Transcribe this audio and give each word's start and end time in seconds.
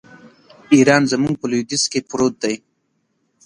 ایران 0.73 1.03
زموږ 1.11 1.33
په 1.39 1.45
لوېدیځ 1.51 1.83
کې 1.91 1.99
پروت 2.09 2.35
دی. 2.43 2.55